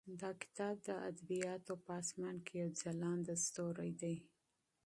دا 0.21 0.31
کتاب 0.43 0.75
د 0.87 0.89
ادبیاتو 1.09 1.73
په 1.83 1.91
اسمان 2.01 2.35
کې 2.45 2.53
یو 2.61 2.69
ځلانده 2.81 3.35
ستوری 3.45 3.91
دی. 4.01 4.15